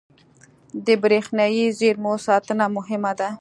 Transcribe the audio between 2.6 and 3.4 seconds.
مهمه ده.